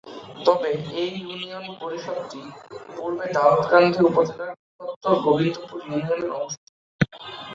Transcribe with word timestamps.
তবে 0.45 0.69
এ 0.95 1.05
ইউনিয়ন 1.19 1.65
পরিষদটি 1.81 2.41
পূর্বে 2.95 3.25
দাউদকান্দি 3.35 3.99
উপজেলার 4.09 4.51
বৃহত্তর 4.57 5.13
গোবিন্দপুর 5.25 5.79
ইউনিয়নের 5.83 6.31
অংশ 6.37 6.53
ছিল। 6.59 6.77